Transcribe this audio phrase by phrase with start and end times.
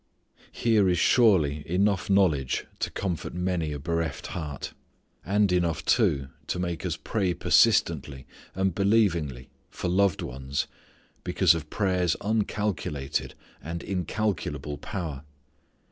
[0.51, 4.73] Here is surely enough knowledge to comfort many a bereft heart,
[5.23, 8.25] and enough too to make us pray persistently
[8.55, 10.65] and believingly for loved ones
[11.23, 15.23] because of prayer's uncalculated and incalculable power.